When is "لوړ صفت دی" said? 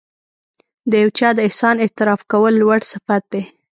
2.61-3.43